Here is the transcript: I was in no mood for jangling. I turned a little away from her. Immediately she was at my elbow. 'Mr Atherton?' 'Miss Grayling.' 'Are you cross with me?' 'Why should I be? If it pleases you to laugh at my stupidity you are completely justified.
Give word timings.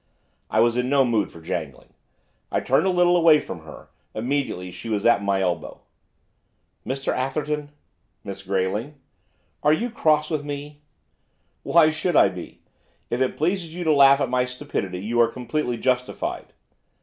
I 0.49 0.61
was 0.61 0.77
in 0.77 0.89
no 0.89 1.05
mood 1.05 1.31
for 1.31 1.41
jangling. 1.41 1.93
I 2.51 2.59
turned 2.59 2.87
a 2.87 2.89
little 2.89 3.15
away 3.15 3.39
from 3.39 3.59
her. 3.65 3.89
Immediately 4.15 4.71
she 4.71 4.89
was 4.89 5.05
at 5.05 5.23
my 5.23 5.41
elbow. 5.41 5.81
'Mr 6.83 7.13
Atherton?' 7.15 7.69
'Miss 8.23 8.41
Grayling.' 8.41 8.95
'Are 9.61 9.73
you 9.73 9.91
cross 9.91 10.31
with 10.31 10.43
me?' 10.43 10.81
'Why 11.61 11.91
should 11.91 12.15
I 12.15 12.29
be? 12.29 12.61
If 13.11 13.21
it 13.21 13.37
pleases 13.37 13.75
you 13.75 13.83
to 13.83 13.93
laugh 13.93 14.19
at 14.19 14.27
my 14.27 14.43
stupidity 14.45 14.97
you 15.01 15.21
are 15.21 15.27
completely 15.27 15.77
justified. 15.77 16.51